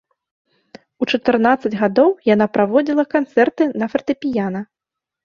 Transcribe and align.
У 1.05 1.07
чатырнаццаць 1.11 1.71
гадоў 1.81 2.09
яна 2.29 2.47
праводзіла 2.57 3.05
канцэрты 3.13 3.63
на 3.83 3.91
фартэпіяна. 3.93 4.65